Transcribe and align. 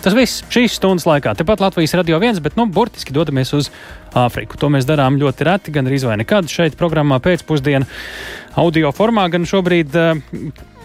Tas 0.00 0.14
viss 0.16 0.40
šīs 0.48 0.78
stundas 0.78 1.04
laikā. 1.04 1.34
Tepat 1.36 1.60
Latvijas 1.60 1.92
radio 1.98 2.16
viens, 2.22 2.40
bet 2.40 2.56
nu, 2.56 2.64
burtiski 2.64 3.12
dodamies 3.12 3.52
uz 3.56 3.68
Āfriku. 4.16 4.56
To 4.60 4.70
mēs 4.72 4.88
darām 4.88 5.18
ļoti 5.20 5.44
reti, 5.44 5.74
gan 5.74 5.90
arī 5.90 6.00
nekad 6.22 6.48
šeit 6.48 6.78
programmā 6.80 7.20
pēcpusdienā 7.20 7.84
audio 8.56 8.94
formā, 8.96 9.28
gan 9.28 9.44
šobrīd. 9.44 9.92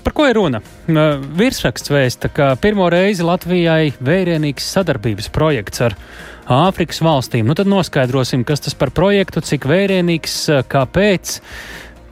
Par 0.06 0.14
ko 0.14 0.28
ir 0.28 0.36
runa? 0.38 0.60
Virsraksts 0.86 1.90
vēsta, 1.90 2.30
ka 2.30 2.52
pirmo 2.62 2.90
reizi 2.92 3.24
Latvijai 3.26 3.96
vērienīgs 4.04 4.68
sadarbības 4.76 5.32
projekts 5.34 5.82
ar 5.88 5.96
Āfrikas 6.46 7.00
valstīm. 7.02 7.48
Nu 7.48 7.56
tad 7.58 7.72
noskaidrosim, 7.72 8.44
kas 8.46 8.62
tas 8.68 8.76
par 8.78 8.92
projektu, 8.94 9.42
cik 9.42 9.66
vērienīgs, 9.66 10.36
kāpēc 10.70 11.40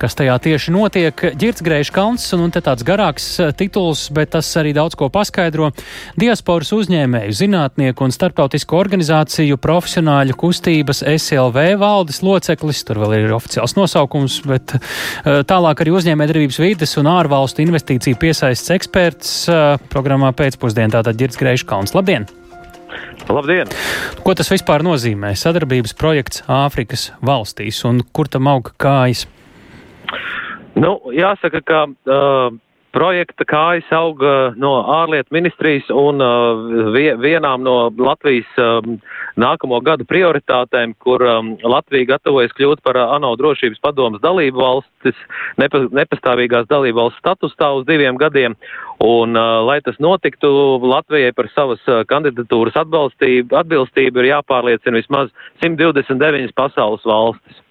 kas 0.04 0.18
tajā 0.20 0.36
tieši 0.44 0.74
notiek. 0.76 1.22
Girts 1.40 1.64
Grēšs 1.64 1.92
Kalns, 1.96 2.26
un, 2.36 2.44
un 2.48 2.52
te 2.52 2.60
tāds 2.64 2.84
garāks 2.84 3.28
eh, 3.40 3.54
tituls, 3.56 4.10
bet 4.14 4.34
tas 4.36 4.50
arī 4.60 4.74
daudz 4.76 4.98
ko 5.00 5.08
paskaidro. 5.14 5.70
Diasporas 6.20 6.74
uzņēmēju, 6.76 7.36
zinātnieku 7.40 8.04
un 8.04 8.12
starptautisko 8.12 8.82
organizāciju 8.82 9.60
profesionāļu 9.64 10.36
kustības 10.40 11.06
SLV 11.08 11.78
valdes 11.80 12.20
loceklis, 12.26 12.84
tur 12.88 13.00
vēl 13.06 13.16
ir 13.22 13.36
oficiāls 13.38 13.78
nosaukums, 13.80 14.42
bet 14.50 14.76
eh, 14.76 15.42
tālāk 15.48 15.86
arī 15.86 15.96
uzņēmējdarbības 16.02 16.60
vides 16.66 16.98
un 17.00 17.12
ārvalstu 17.14 17.64
investīciju 17.64 18.20
piesaists 18.20 18.76
eksperts 18.76 19.36
eh, 19.48 19.66
programmā 19.94 20.34
pēcpusdienā. 20.36 20.98
Tātad 20.98 21.20
Girts 21.22 21.40
Grēšs 21.40 21.68
Kalns. 21.70 21.96
Labdien! 21.96 22.28
Labdien! 23.32 23.72
Ko 24.26 24.36
tas 24.36 24.52
vispār 24.52 24.84
nozīmē? 24.86 25.32
Sadarbības 25.40 25.96
projekts 25.96 26.44
Āfrikas 26.52 27.08
valstīs 27.24 27.80
un 27.88 28.04
kur 28.12 28.28
tam 28.28 28.52
aug 28.52 28.74
kājas? 28.82 29.24
Nu, 30.74 30.98
jāsaka, 31.14 31.62
ka 31.62 31.86
uh, 31.86 32.56
projekta 32.94 33.46
kājas 33.50 33.90
auga 33.94 34.54
no 34.60 34.74
ārlietu 35.02 35.34
ministrijas 35.34 35.90
un 35.90 36.22
uh, 36.22 36.94
vienām 36.94 37.64
no 37.66 37.76
Latvijas 37.98 38.50
um, 38.62 39.00
nākamo 39.40 39.80
gadu 39.86 40.06
prioritātēm, 40.10 40.94
kur 41.02 41.24
um, 41.26 41.54
Latvija 41.66 42.14
gatavojas 42.14 42.54
kļūt 42.58 42.84
par 42.86 43.00
uh, 43.02 43.16
ANO 43.16 43.34
drošības 43.40 43.82
padomas 43.84 44.22
dalību 44.24 44.62
valstis, 44.62 45.18
nepa, 45.62 45.86
nepastāvīgās 45.90 46.70
dalību 46.70 47.02
valsts 47.02 47.22
statusā 47.24 47.72
uz 47.80 47.88
diviem 47.90 48.20
gadiem. 48.22 48.58
Un, 49.04 49.34
uh, 49.34 49.64
lai 49.66 49.80
tas 49.86 49.98
notiktu, 50.04 50.54
Latvijai 50.86 51.34
par 51.38 51.50
savas 51.56 51.82
uh, 51.90 52.04
kandidatūras 52.10 52.78
atbilstību 52.78 54.22
ir 54.22 54.32
jāpārliecina 54.36 55.02
vismaz 55.02 55.34
129 55.66 56.54
pasaules 56.58 57.06
valstis. 57.10 57.62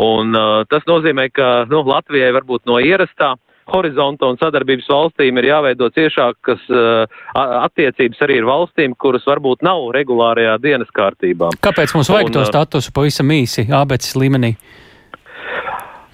Un 0.00 0.34
uh, 0.36 0.64
tas 0.70 0.84
nozīmē, 0.88 1.28
ka 1.34 1.50
nu, 1.70 1.82
Latvijai 1.84 2.32
varbūt 2.32 2.68
no 2.70 2.78
ierastā 2.80 3.34
horizonta 3.70 4.26
un 4.26 4.38
sadarbības 4.40 4.88
valstīm 4.90 5.38
ir 5.38 5.50
jāveido 5.50 5.90
ciešākas 5.94 6.62
uh, 6.74 7.18
attiecības 7.36 8.22
arī 8.26 8.40
ar 8.40 8.48
valstīm, 8.48 8.96
kuras 8.98 9.26
varbūt 9.28 9.64
nav 9.66 9.90
regulārajā 9.94 10.56
dienas 10.62 10.90
kārtībā. 10.96 11.52
Kāpēc 11.62 11.94
mums 11.94 12.10
vajag 12.10 12.30
un, 12.30 12.36
to 12.38 12.44
uh, 12.44 12.48
statusu 12.48 12.94
pavisam 12.96 13.30
īsi 13.34 13.68
ABCs 13.68 14.16
līmenī? 14.18 14.54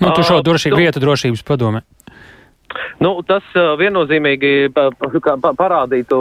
Nu, 0.02 0.10
tu 0.12 0.24
šo 0.26 0.40
uh, 0.40 0.44
drošību, 0.44 0.82
vietu 0.82 1.00
drošības 1.00 1.46
padomē. 1.46 1.84
Nu, 3.00 3.14
tas 3.28 3.44
uh, 3.54 3.72
viennozīmīgi 3.80 4.72
pa, 4.74 4.90
pa, 4.98 5.54
parādītu 5.56 6.18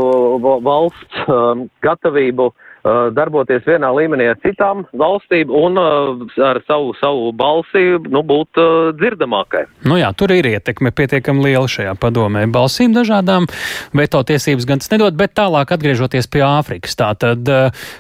valsts 0.63 1.25
um, 1.27 1.65
gatavību 1.83 2.51
Uh, 2.53 2.64
darboties 3.15 3.65
vienā 3.65 3.89
līmenī 3.95 4.29
ar 4.29 4.39
citām 4.43 4.83
valstīm 4.97 5.49
un 5.53 5.79
ar 5.79 6.59
savu, 6.67 6.93
savu 6.99 7.31
balsi 7.35 7.97
nu, 8.05 8.21
būt 8.25 8.59
dzirdamākai. 8.99 9.65
Nu 9.89 9.97
jā, 9.99 10.11
tur 10.17 10.33
ir 10.35 10.47
ietekme 10.49 10.93
pietiekami 10.95 11.47
liela 11.47 11.69
šajā 11.71 11.95
padomē. 12.01 12.45
Balsīm 12.53 12.93
dažādām 12.95 13.47
veto 13.95 14.21
tiesības 14.27 14.67
gan 14.69 14.83
tas 14.83 14.91
nedod, 14.93 15.17
bet 15.17 15.33
tālāk 15.37 15.73
atgriežoties 15.75 16.29
pie 16.31 16.43
Āfrikas. 16.45 16.97
Tātad, 16.99 17.49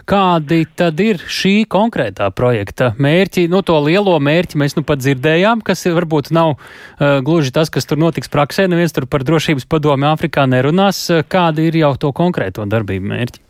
kādi 0.09 0.61
tad 0.77 1.01
ir 1.03 1.21
šī 1.21 1.55
konkrētā 1.71 2.29
projekta 2.35 2.93
mērķi? 3.01 3.47
Nu, 3.51 3.63
to 3.65 3.79
lielo 3.83 4.17
mērķi 4.21 4.61
mēs 4.61 4.77
nu 4.77 4.85
pat 4.87 5.01
dzirdējām, 5.03 5.63
kas 5.65 5.85
varbūt 5.85 6.31
nav 6.35 6.55
uh, 6.55 7.17
gluži 7.25 7.53
tas, 7.55 7.73
kas 7.73 7.89
tur 7.89 8.01
notiks 8.01 8.31
praksē. 8.31 8.69
Neviens 8.71 8.95
tur 8.95 9.09
par 9.09 9.25
drošības 9.27 9.67
padomi 9.69 10.09
Āfrikā 10.11 10.45
nerunās. 10.49 11.07
Kādi 11.31 11.69
ir 11.69 11.81
jau 11.81 11.95
to 11.99 12.13
konkrēto 12.15 12.67
darbību 12.69 13.13
mērķi? 13.13 13.44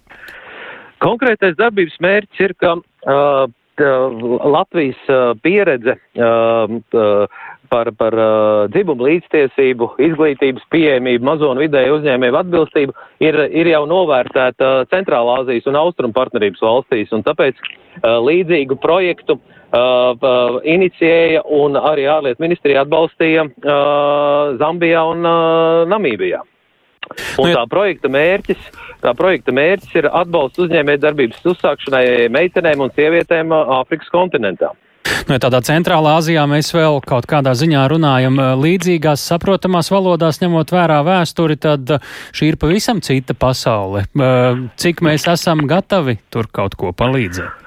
Konkrētais 1.04 1.58
darbības 1.60 1.96
mērķis 2.04 2.44
ir, 2.46 2.54
ka 2.62 2.76
uh, 2.78 3.46
Latvijas 3.76 5.00
pieredze 5.44 5.98
par, 7.70 7.90
par 7.98 8.16
dzimumu 8.72 9.08
līdztiesību, 9.10 9.90
izglītības 10.06 10.64
pieejamību, 10.72 11.26
mazo 11.28 11.50
un 11.52 11.60
vidēju 11.60 11.98
uzņēmēju 11.98 12.38
atbilstību 12.40 12.96
ir, 13.26 13.40
ir 13.52 13.72
jau 13.74 13.84
novērtēta 13.90 14.86
Centrālā 14.94 15.42
Azijas 15.42 15.68
un 15.68 15.80
Austrum 15.82 16.16
partnerības 16.16 16.64
valstīs, 16.64 17.12
un 17.12 17.26
tāpēc 17.28 17.60
līdzīgu 18.06 18.80
projektu 18.80 19.40
inicijēja 20.76 21.44
un 21.60 21.76
arī 21.76 22.08
ārlietu 22.08 22.46
ministrija 22.46 22.86
atbalstīja 22.86 23.50
Zambijā 24.62 25.04
un 25.12 25.28
Namībijā. 25.92 26.46
Un 27.40 27.50
nu, 27.50 27.54
tā 27.54 27.66
projekta 27.70 28.12
mērķis, 28.12 28.72
tā 29.04 29.14
projekta 29.18 29.54
mērķis 29.56 30.00
ir 30.02 30.10
atbalsts 30.12 30.64
uzņēmē 30.66 30.98
darbības 31.04 31.46
uzsākšanai 31.54 32.32
meitenēm 32.34 32.84
un 32.86 32.94
sievietēm 32.96 33.54
Āfrikas 33.56 34.12
kontinentā. 34.14 34.74
Nu, 35.26 35.36
ja 35.36 35.42
tādā 35.42 35.60
centrālā 35.66 36.16
Azijā 36.20 36.44
mēs 36.50 36.72
vēl 36.74 37.00
kaut 37.06 37.28
kādā 37.30 37.54
ziņā 37.58 37.84
runājam 37.90 38.40
līdzīgās, 38.62 39.24
saprotamās 39.32 39.90
valodās, 39.94 40.42
ņemot 40.42 40.74
vērā 40.74 41.02
vēsturi, 41.06 41.58
tad 41.62 41.98
šī 42.36 42.54
ir 42.54 42.60
pavisam 42.62 43.02
cita 43.06 43.38
pasaule. 43.38 44.06
Cik 44.82 45.06
mēs 45.06 45.28
esam 45.34 45.66
gatavi 45.70 46.20
tur 46.34 46.50
kaut 46.54 46.78
ko 46.80 46.94
palīdzēt? 46.94 47.65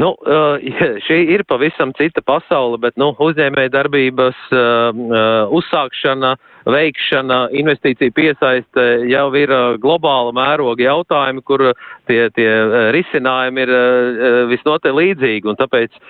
Nu, 0.00 0.14
šī 1.06 1.20
ir 1.36 1.44
pavisam 1.46 1.92
cita 1.98 2.22
pasaule, 2.26 2.80
bet 2.82 2.98
nu, 3.00 3.12
uzņēmēja 3.22 3.72
darbības 3.76 4.40
uzsākšana 5.54 6.34
uh, 6.34 6.50
veikšana, 6.68 7.38
investīcija 7.56 8.12
piesaiste 8.16 8.84
jau 9.10 9.26
ir 9.36 9.52
uh, 9.52 9.76
globāla 9.80 10.32
mēroga 10.36 10.86
jautājumi, 10.86 11.44
kur 11.44 11.66
tie, 12.08 12.28
tie 12.36 12.48
uh, 12.48 12.76
risinājumi 12.96 13.64
ir 13.66 13.72
uh, 13.74 14.40
visnotaļ 14.52 14.98
līdzīgi, 15.00 15.48
un 15.50 15.60
tāpēc 15.60 16.02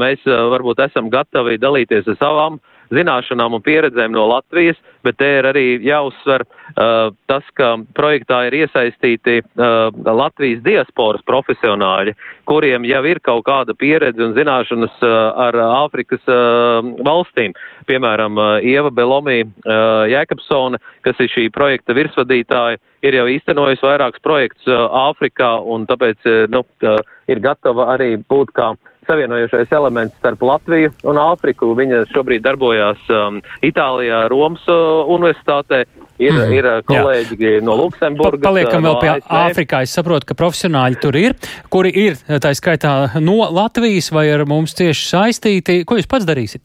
mēs 0.00 0.22
varbūt 0.24 0.80
esam 0.86 1.10
gatavi 1.12 1.58
dalīties 1.60 2.08
ar 2.08 2.16
savām 2.20 2.56
zināšanām 2.94 3.56
un 3.56 3.62
pieredzēm 3.64 4.14
no 4.14 4.26
Latvijas, 4.30 4.78
bet 5.06 5.18
te 5.20 5.28
ir 5.38 5.48
arī 5.48 5.64
jāuzsver 5.84 6.44
uh, 6.44 7.10
tas, 7.30 7.46
ka 7.56 7.72
projektā 7.96 8.42
ir 8.48 8.58
iesaistīti 8.64 9.40
uh, 9.40 9.88
Latvijas 10.04 10.62
diasporas 10.66 11.24
profesionāļi, 11.28 12.14
kuriem 12.50 12.84
jau 12.88 13.02
ir 13.08 13.22
kaut 13.24 13.46
kāda 13.48 13.76
pieredze 13.78 14.24
un 14.26 14.34
zināšanas 14.36 15.00
uh, 15.06 15.16
ar 15.46 15.58
Āfrikas 15.70 16.22
uh, 16.28 16.82
valstīm. 17.06 17.56
Piemēram, 17.88 18.36
uh, 18.38 18.52
Ieva 18.66 18.92
Belomī 18.94 19.40
uh, 19.46 20.04
Jēkabsone, 20.10 20.82
kas 21.06 21.22
ir 21.22 21.32
šī 21.32 21.48
projekta 21.54 21.96
virsvadītāja, 21.96 22.82
ir 23.06 23.16
jau 23.16 23.26
īstenojusi 23.32 23.86
vairākus 23.86 24.26
projektus 24.26 24.68
uh, 24.68 24.86
Āfrikā 25.08 25.56
un 25.64 25.88
tāpēc 25.88 26.28
uh, 26.28 26.44
nu, 26.52 26.66
uh, 26.84 27.00
ir 27.30 27.40
gatava 27.40 27.92
arī 27.94 28.16
būt 28.20 28.52
kā 28.58 28.74
uh, 28.74 28.89
savienojošais 29.10 29.72
elements 29.74 30.14
starp 30.20 30.42
Latviju 30.46 30.92
un 31.10 31.18
Āfriku. 31.20 31.72
Viņa 31.78 32.04
šobrīd 32.14 32.44
darbojās 32.46 33.02
um, 33.10 33.40
Itālijā, 33.66 34.24
Romas 34.30 34.62
uh, 34.70 35.02
universitātē. 35.10 35.84
Ir, 36.20 36.34
mm, 36.36 36.50
ir 36.52 36.66
uh, 36.68 36.80
kolēģi 36.84 37.38
jā. 37.40 37.52
no 37.64 37.78
Luksemburgas. 37.80 38.42
Pa, 38.42 38.50
paliekam 38.50 38.84
vēl 38.84 38.92
no 38.92 39.00
pie 39.00 39.08
ASV. 39.14 39.30
Āfrikā. 39.40 39.80
Es 39.86 39.94
saprotu, 39.96 40.28
ka 40.28 40.36
profesionāļi 40.36 41.00
tur 41.00 41.16
ir, 41.16 41.36
kuri 41.72 41.94
ir 42.08 42.18
tā 42.44 42.52
skaitā 42.56 42.92
no 43.24 43.38
Latvijas 43.48 44.10
vai 44.12 44.26
ar 44.34 44.44
mums 44.48 44.76
cieši 44.76 45.08
saistīti. 45.14 45.80
Ko 45.88 45.96
jūs 45.96 46.10
pats 46.10 46.28
darīsiet? 46.28 46.62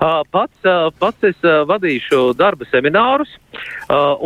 Pats, 0.00 0.66
pats 1.00 1.24
es 1.24 1.38
vadīšu 1.42 2.34
darba 2.36 2.66
seminārus 2.70 3.30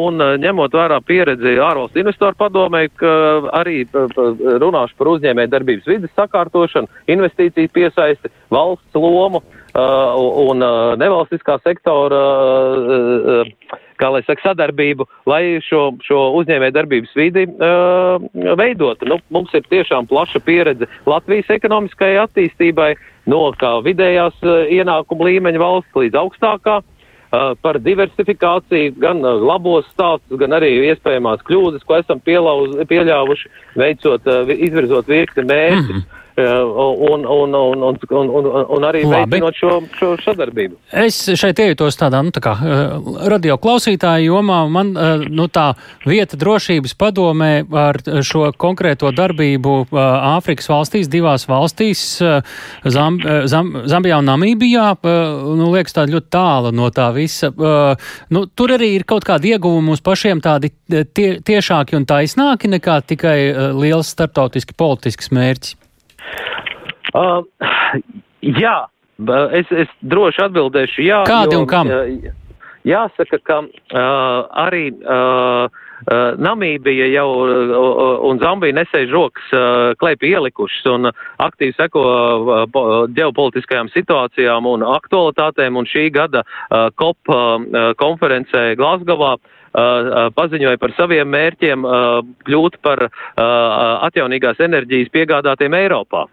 un 0.01 0.19
ņemot 0.43 0.75
vērā 0.75 0.99
pieredzi 1.07 1.57
ārvalstu 1.63 2.03
investoru 2.03 2.39
padomē, 2.39 2.87
arī 3.55 3.85
runāšu 4.63 4.99
par 4.99 5.13
uzņēmē 5.15 5.47
darbības 5.53 5.87
vidas 5.91 6.15
sakārtošanu, 6.19 6.91
investīciju 7.15 7.71
piesaisti, 7.75 8.33
valsts 8.51 8.99
lomu 8.99 9.45
un 9.77 10.67
nevalstiskā 10.99 11.61
sektora 11.63 12.25
kā 14.01 14.09
lai 14.15 14.23
saka, 14.25 14.51
sadarbību, 14.51 15.07
lai 15.29 15.43
šo, 15.65 15.91
šo 16.05 16.21
uzņēmē 16.41 16.71
darbības 16.75 17.13
vidi 17.19 17.47
uh, 17.51 18.23
veidotu. 18.61 19.09
Nu, 19.11 19.21
mums 19.35 19.53
ir 19.57 19.67
tiešām 19.69 20.09
plaša 20.11 20.43
pieredze 20.47 20.89
Latvijas 21.09 21.51
ekonomiskajai 21.59 22.23
attīstībai, 22.25 22.91
no 23.31 23.43
kā 23.61 23.77
vidējās 23.85 24.41
uh, 24.47 24.63
ienākuma 24.73 25.29
līmeņa 25.29 25.60
valsts 25.61 26.01
līdz 26.03 26.25
augstākā. 26.25 26.81
Uh, 27.31 27.53
par 27.63 27.77
diversifikāciju, 27.79 28.97
gan 28.99 29.21
uh, 29.23 29.37
labos 29.39 29.87
stāstus, 29.93 30.35
gan 30.41 30.51
arī 30.57 30.73
iespējamās 30.89 31.45
kļūdas, 31.47 31.85
ko 31.87 32.01
esam 32.01 32.19
pielauz, 32.27 32.73
pieļāvuši, 32.91 33.53
veicot, 33.79 34.27
uh, 34.27 34.51
izvirzot 34.51 35.07
virkni 35.07 35.45
mērķus. 35.47 35.93
Mm 35.93 36.01
-hmm. 36.01 36.20
Un, 36.41 37.25
un, 37.27 37.55
un, 37.55 37.83
un, 37.85 38.31
un, 38.41 38.49
un 38.77 38.87
arī 38.87 39.03
veicinot 39.09 39.57
šo, 39.57 39.73
šo 39.99 40.11
sadarbību. 40.25 40.79
Es 41.03 41.19
šeit 41.39 41.61
iejūtos 41.63 41.99
tādā, 42.01 42.23
nu, 42.25 42.33
tā 42.35 42.43
kā 42.45 42.55
radio 43.31 43.57
klausītāja 43.61 44.25
jomā, 44.27 44.63
man, 44.73 44.93
nu, 45.29 45.47
tā 45.53 45.71
vieta 46.09 46.39
drošības 46.41 46.97
padomē 47.01 47.53
ar 47.71 48.01
šo 48.27 48.51
konkrēto 48.61 49.13
darbību 49.17 49.77
Āfrikas 49.91 50.71
valstīs, 50.71 51.11
divās 51.11 51.47
valstīs, 51.51 52.05
Zam, 52.21 53.19
Zam, 53.51 53.73
Zambijā 53.91 54.21
un 54.21 54.31
Namībijā, 54.31 54.87
nu, 55.61 55.71
liekas 55.75 55.97
tā 55.97 56.07
ļoti 56.11 56.31
tāla 56.33 56.73
no 56.75 56.91
tā 56.95 57.11
visa. 57.17 57.53
Nu, 58.31 58.47
tur 58.55 58.77
arī 58.77 58.95
ir 58.99 59.07
kaut 59.09 59.27
kādi 59.29 59.55
ieguvumi 59.55 59.91
mums 59.91 60.05
pašiem 60.05 60.43
tādi 60.45 60.73
tie, 60.89 61.31
tiešāki 61.45 61.99
un 61.99 62.07
taisnāki 62.09 62.71
nekā 62.71 63.01
tikai 63.13 63.39
liels 63.77 64.13
startautiski 64.15 64.77
politisks 64.79 65.33
mērķis. 65.35 65.77
Uh, 67.15 67.43
jā, 68.63 68.77
es, 69.57 69.71
es 69.85 69.97
droši 70.01 70.47
atbildēšu 70.49 71.07
jā. 71.07 71.25
Kādi 71.29 71.59
jo, 71.59 71.65
un 71.65 71.71
kam? 71.71 71.91
Jāsaka, 72.89 73.37
ka 73.45 73.57
uh, 73.61 74.47
arī 74.57 74.87
uh, 74.89 75.67
uh, 75.69 76.39
Namībija 76.41 77.11
jau 77.13 77.27
uh, 77.45 78.15
un 78.25 78.41
Zambija 78.41 78.79
nesēž 78.79 79.13
rokas 79.13 79.53
uh, 79.53 79.93
klēpī 80.01 80.31
ielikušas 80.33 80.89
un 80.95 81.11
aktīvi 81.45 81.77
seko 81.77 82.05
ģeopolitiskajām 83.19 83.93
situācijām 83.93 84.69
un 84.71 84.87
aktualitātēm 84.97 85.77
un 85.77 85.89
šī 85.89 86.09
gada 86.15 86.47
COP 86.97 87.35
konferencē 88.01 88.71
Glasgowā 88.81 89.37
paziņoja 90.35 90.81
par 90.83 90.95
saviem 90.97 91.29
mērķiem 91.31 91.85
kļūt 92.49 92.81
par 92.83 93.07
atjaunīgās 93.37 94.59
enerģijas 94.67 95.13
piegādātiem 95.15 95.77
Eiropā. 95.79 96.25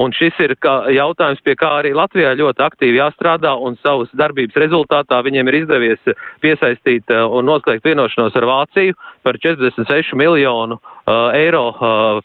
Un 0.00 0.14
šis 0.16 0.38
ir 0.40 0.54
jautājums, 0.96 1.42
pie 1.44 1.54
kā 1.58 1.70
arī 1.80 1.92
Latvijā 1.96 2.32
ļoti 2.38 2.64
aktīvi 2.64 3.00
jāstrādā, 3.00 3.54
un 3.60 3.76
savas 3.82 4.12
darbības 4.16 4.56
rezultātā 4.62 5.20
viņiem 5.24 5.50
ir 5.50 5.58
izdevies 5.62 6.14
piesaistīt 6.44 7.12
uh, 7.12 7.26
un 7.28 7.48
noslēgt 7.50 7.84
vienošanos 7.86 8.36
ar 8.38 8.48
Vāciju 8.48 8.96
par 9.22 9.38
46 9.42 10.16
miljonu 10.18 10.78
uh, 10.78 11.30
eiro 11.36 11.66
uh, 11.72 12.22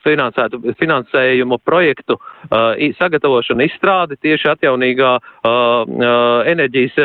finansējumu 0.79 1.59
projektu 1.65 2.17
sagatavošanu 2.97 3.65
izstrādi 3.65 4.15
tieši 4.23 4.47
atjaunīgā 4.53 5.09
enerģijas 6.47 6.95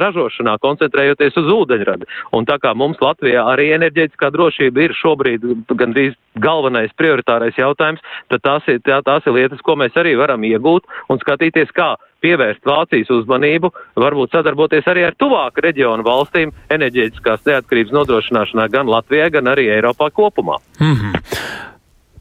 ražošanā, 0.00 0.54
koncentrējoties 0.62 1.36
uz 1.40 1.50
ūdeņradi. 1.52 2.08
Un 2.38 2.48
tā 2.48 2.56
kā 2.62 2.72
mums 2.78 3.02
Latvijā 3.04 3.44
arī 3.52 3.70
enerģētiskā 3.76 4.30
drošība 4.34 4.86
ir 4.86 4.96
šobrīd 4.96 5.44
gandrīz 5.74 6.16
galvenais 6.40 6.92
prioritārais 6.98 7.58
jautājums, 7.58 8.02
tad 8.32 8.42
tās 8.46 8.70
ir, 8.70 8.80
tā, 8.86 9.00
tās 9.06 9.26
ir 9.28 9.43
lietas, 9.44 9.62
ko 9.62 9.76
mēs 9.78 9.94
arī 10.00 10.16
varam 10.18 10.42
iegūt 10.48 10.88
un 11.12 11.20
skatīties, 11.20 11.72
kā 11.76 11.94
pievērst 12.24 12.64
Vācijas 12.64 13.10
uzmanību, 13.12 13.70
varbūt 14.00 14.34
sadarboties 14.34 14.88
arī 14.90 15.04
ar 15.08 15.16
tuvāku 15.20 15.64
reģionu 15.64 16.06
valstīm 16.06 16.54
enerģētiskās 16.72 17.44
neatkarības 17.48 17.92
nodrošināšanā 17.98 18.68
gan 18.72 18.90
Latvijā, 18.90 19.28
gan 19.34 19.52
arī 19.52 19.68
Eiropā 19.76 20.10
kopumā. 20.10 20.56
Mm 20.80 20.94
-hmm. 20.94 21.20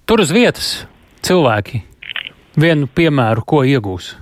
Tur 0.05 0.19
uz 0.19 0.33
vietas 0.35 0.87
cilvēki 1.21 1.81
vienu 2.59 2.87
piemēru, 2.87 3.41
ko 3.45 3.63
iegūs. 3.63 4.13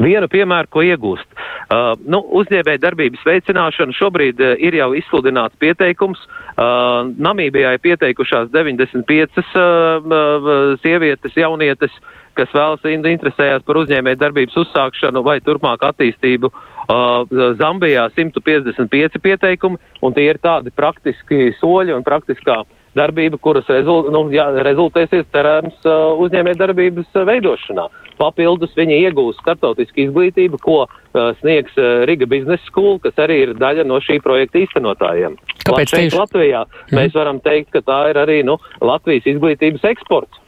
Vienu 0.00 0.28
piemēru, 0.28 0.68
ko 0.70 0.82
iegūst. 0.82 1.39
Uh, 1.70 1.92
nu, 2.02 2.18
uzņēmēja 2.34 2.80
darbības 2.82 3.20
veicināšana 3.22 3.94
šobrīd 3.94 4.40
uh, 4.42 4.56
ir 4.58 4.74
jau 4.74 4.88
izsludināts 4.98 5.54
pieteikums. 5.62 6.18
Uh, 6.58 7.12
Namībijā 7.14 7.76
ir 7.76 7.84
pieteikušās 7.84 8.50
95 8.50 9.38
uh, 9.38 9.52
uh, 9.54 10.48
sievietes, 10.82 11.36
jaunietes, 11.38 11.94
kas 12.34 12.50
vēlas 12.56 12.82
interesējās 12.90 13.62
par 13.62 13.78
uzņēmēja 13.84 14.18
darbības 14.18 14.58
uzsākšanu 14.64 15.22
vai 15.22 15.38
turpmāk 15.46 15.86
attīstību. 15.92 16.50
Uh, 16.50 17.54
Zambijā 17.62 18.08
155 18.18 19.22
pieteikumi, 19.22 19.78
un 20.02 20.18
tie 20.18 20.26
ir 20.26 20.42
tādi 20.42 20.74
praktiski 20.74 21.52
soļi 21.62 21.94
un 21.94 22.02
praktiskā 22.02 22.64
darbība, 22.98 23.38
kuras 23.38 23.70
rezult, 23.70 24.10
nu, 24.10 24.26
jā, 24.34 24.50
rezultēsies, 24.66 25.30
cerams, 25.30 25.78
uh, 25.86 26.18
uzņēmē 26.18 26.58
darbības 26.58 27.14
veidošanā. 27.30 27.86
Papildus 28.20 28.74
viņi 28.76 28.98
iegūs 29.06 29.38
startautisku 29.40 30.04
izglītību, 30.04 30.60
ko 30.60 30.82
uh, 30.84 31.30
sniegs 31.40 31.72
uh, 31.80 32.04
Riga 32.08 32.28
Business 32.30 32.66
School, 32.68 32.98
kas 33.00 33.16
arī 33.22 33.40
ir 33.46 33.54
daļa 33.60 33.86
no 33.88 34.00
šī 34.04 34.20
projekta 34.24 34.60
īstenotājiem. 34.60 35.38
Kāpēc 35.64 35.94
tieši 35.96 36.20
Latvijā 36.20 36.62
mm. 36.66 36.94
mēs 36.98 37.16
varam 37.16 37.40
teikt, 37.44 37.72
ka 37.76 37.84
tā 37.86 38.00
ir 38.12 38.20
arī 38.20 38.40
nu, 38.46 38.58
Latvijas 38.84 39.28
izglītības 39.32 39.88
eksports. 39.94 40.44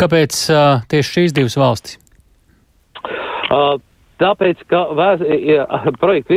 Kāpēc 0.00 0.38
uh, 0.52 0.84
tieši 0.90 1.18
šīs 1.18 1.34
divas 1.36 1.58
valstis? 1.58 1.98
Uh, 3.50 3.76
Tāpēc, 4.22 4.60
ka 4.70 4.84
vēs, 4.94 5.22
projekta 5.98 6.36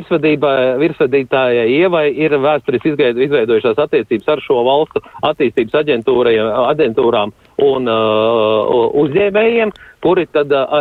virsvadītājai 0.81 1.65
Ievai 1.77 2.07
ir 2.17 2.33
vēsturiski 2.41 2.95
izveidojušās 2.97 3.77
attiecības 3.83 4.31
ar 4.33 4.41
šo 4.41 4.63
valstu 4.65 5.03
attīstības 5.29 5.77
aģentūrām 5.83 7.35
un 7.61 7.89
uh, 7.89 8.71
uzņēmējiem, 9.01 9.71
kuri 10.05 10.25
tad 10.29 10.51
uh, 10.53 10.73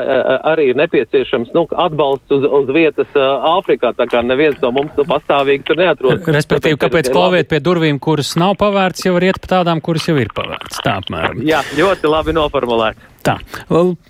arī 0.49 0.71
ir 0.73 0.79
nepieciešams 0.81 1.53
nu, 1.57 1.65
atbalsts 1.73 2.33
uz, 2.37 2.45
uz 2.45 2.73
vietas 2.73 3.09
uh, 3.17 3.45
Āfrikā, 3.57 3.93
tā 3.97 4.09
kā 4.11 4.21
neviens 4.25 4.61
no 4.65 4.73
mums 4.77 4.93
nu, 4.97 5.07
pastāvīgi 5.09 5.65
tur 5.69 5.81
neatrodas. 5.81 6.25
Respektīvi, 6.37 6.81
kāpēc 6.81 7.11
klauvēt 7.13 7.51
pie 7.53 7.61
durvīm, 7.65 8.01
kuras 8.03 8.35
nav 8.41 8.57
pavērts, 8.61 9.05
jau 9.09 9.17
var 9.17 9.29
iet 9.29 9.41
pa 9.41 9.53
tādām, 9.59 9.85
kuras 9.85 10.09
jau 10.09 10.17
ir 10.21 10.33
pavērts. 10.37 10.81
Tā 10.85 10.99
apmēram. 11.03 11.45
Jā, 11.49 11.65
ļoti 11.77 12.13
labi 12.13 12.37
noformulēts. 12.37 13.13
Tā. 13.27 13.35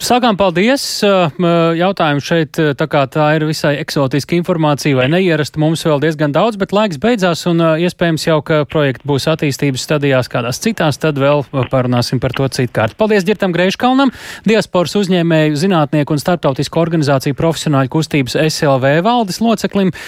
Sākām 0.02 0.36
paldies. 0.36 0.82
Jautājumu 1.00 2.20
šeit, 2.20 2.58
tā 2.76 2.86
kā 2.90 3.06
tā 3.08 3.30
ir 3.38 3.46
visai 3.48 3.78
eksotiska 3.80 4.36
informācija 4.36 4.98
vai 4.98 5.06
neierasta, 5.08 5.60
mums 5.62 5.84
vēl 5.88 6.02
diezgan 6.02 6.34
daudz, 6.34 6.58
bet 6.60 6.74
laiks 6.76 7.00
beidzās 7.00 7.46
un 7.48 7.62
iespējams 7.80 8.26
jau, 8.26 8.36
ka 8.44 8.58
projekti 8.68 9.08
būs 9.08 9.24
attīstības 9.32 9.86
stadijās 9.88 10.28
kādās 10.28 10.60
citās, 10.60 11.00
tad 11.00 11.16
vēl 11.22 11.46
parunāsim 11.72 12.20
par 12.20 12.36
to 12.36 12.44
citkārt. 12.52 12.98
Paldies 13.00 13.24
Girtam 13.24 13.56
Greiškalnam, 13.56 14.12
diasporas 14.44 14.98
uzņēmēju, 15.00 15.56
zinātnieku 15.64 16.12
un 16.12 16.20
starptautisku 16.20 16.82
organizāciju 16.84 17.38
profesionāļu 17.40 17.94
kustības 17.96 18.36
SLV 18.44 18.98
valdes 19.06 19.40
loceklim, 19.40 19.94